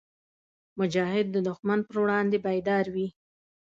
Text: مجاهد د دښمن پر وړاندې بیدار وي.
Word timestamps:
مجاهد 0.79 1.25
د 1.31 1.37
دښمن 1.47 1.79
پر 1.87 1.95
وړاندې 2.03 2.37
بیدار 2.45 2.85
وي. 2.95 3.07